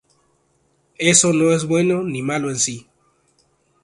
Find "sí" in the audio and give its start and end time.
2.57-2.87